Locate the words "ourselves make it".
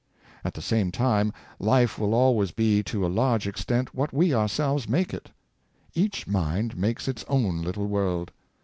4.33-5.29